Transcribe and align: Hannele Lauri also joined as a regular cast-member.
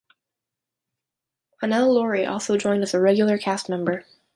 Hannele 1.61 1.93
Lauri 1.93 2.25
also 2.25 2.57
joined 2.57 2.81
as 2.81 2.95
a 2.95 2.99
regular 2.99 3.37
cast-member. 3.37 4.03